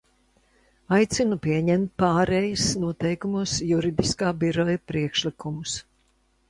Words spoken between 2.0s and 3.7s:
pārejas noteikumos